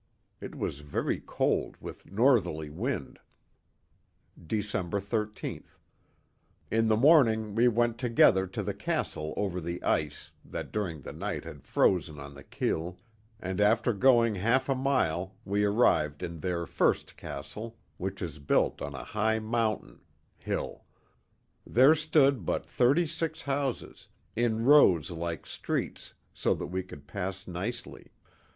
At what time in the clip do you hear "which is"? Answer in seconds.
17.97-18.39